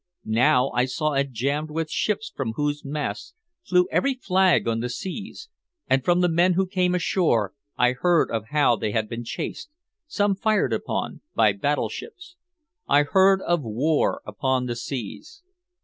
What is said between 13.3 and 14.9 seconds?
of war upon the